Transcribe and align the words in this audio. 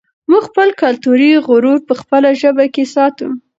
موږ 0.29 0.43
خپل 0.49 0.67
کلتوري 0.81 1.31
غرور 1.47 1.79
په 1.87 1.93
خپله 2.01 2.29
ژبه 2.41 2.65
کې 2.73 2.83
ساتو. 2.93 3.27